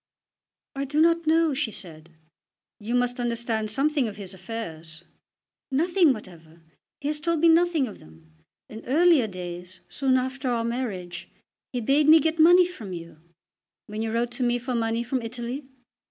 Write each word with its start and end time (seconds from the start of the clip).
"I 0.75 0.85
do 0.85 0.99
not 0.99 1.27
know," 1.27 1.53
she 1.53 1.69
said. 1.69 2.09
"You 2.79 2.95
must 2.95 3.19
understand 3.19 3.69
something 3.69 4.07
of 4.07 4.17
his 4.17 4.33
affairs." 4.33 5.03
"Nothing 5.69 6.11
whatever. 6.11 6.63
He 7.01 7.09
has 7.09 7.19
told 7.19 7.39
me 7.39 7.49
nothing 7.49 7.85
of 7.87 7.99
them. 7.99 8.33
In 8.67 8.83
earlier 8.85 9.27
days, 9.27 9.81
soon 9.89 10.17
after 10.17 10.49
our 10.49 10.63
marriage, 10.63 11.29
he 11.71 11.81
bade 11.81 12.07
me 12.09 12.19
get 12.19 12.39
money 12.39 12.65
from 12.65 12.93
you." 12.93 13.17
"When 13.85 14.01
you 14.01 14.11
wrote 14.11 14.31
to 14.31 14.41
me 14.43 14.57
for 14.57 14.73
money 14.73 15.03
from 15.03 15.21
Italy?" 15.21 15.65